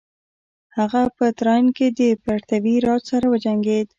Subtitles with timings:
[0.77, 3.87] هغه په تراین کې د پرتیوي راج سره وجنګید.